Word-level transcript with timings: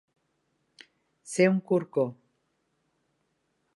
Ser 1.33 1.47
un 1.51 1.59
corcó. 1.73 2.07